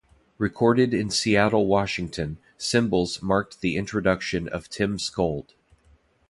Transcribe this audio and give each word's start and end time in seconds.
Recorded 0.39 0.95
in 0.95 1.11
Seattle, 1.11 1.67
Washington, 1.67 2.39
"Symbols" 2.57 3.21
marked 3.21 3.61
the 3.61 3.77
introduction 3.77 4.47
of 4.47 4.67
Tim 4.67 4.97
Skold. 4.97 5.53